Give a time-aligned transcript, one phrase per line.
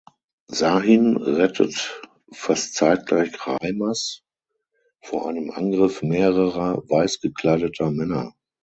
[0.49, 1.93] Sahin rettet
[2.33, 4.23] fast zeitgleich Reimers
[4.99, 8.33] vor einem Angriff mehrerer weiß gekleideter Männer.